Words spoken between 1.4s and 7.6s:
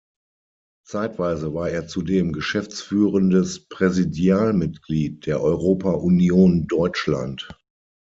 war er zudem geschäftsführendes Präsidialmitglied der Europa-Union Deutschland.